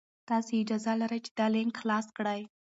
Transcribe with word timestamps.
تاسي 0.29 0.53
اجازه 0.63 0.93
لرئ 1.01 1.19
چې 1.25 1.31
دا 1.37 1.45
لینک 1.55 1.73
خلاص 1.81 2.07
کړئ. 2.17 2.41